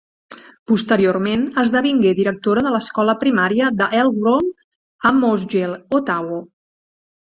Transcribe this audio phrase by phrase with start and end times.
[0.69, 4.53] Posteriorment, esdevingué directora de l'escola primària de Elmgrove
[5.13, 6.47] a Mosgiel, Otago.